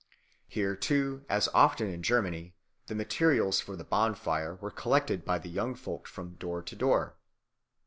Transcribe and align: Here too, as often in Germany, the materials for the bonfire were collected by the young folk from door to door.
Here 0.47 0.75
too, 0.75 1.25
as 1.29 1.47
often 1.49 1.87
in 1.91 2.01
Germany, 2.01 2.55
the 2.87 2.95
materials 2.95 3.59
for 3.59 3.75
the 3.75 3.83
bonfire 3.83 4.55
were 4.55 4.71
collected 4.71 5.23
by 5.23 5.37
the 5.37 5.47
young 5.47 5.75
folk 5.75 6.07
from 6.07 6.37
door 6.37 6.63
to 6.63 6.75
door. 6.75 7.17